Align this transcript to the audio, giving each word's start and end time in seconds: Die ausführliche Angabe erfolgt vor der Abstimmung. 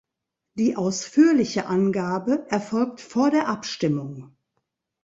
Die 0.55 0.77
ausführliche 0.77 1.67
Angabe 1.67 2.47
erfolgt 2.49 3.01
vor 3.01 3.29
der 3.29 3.47
Abstimmung. 3.47 4.35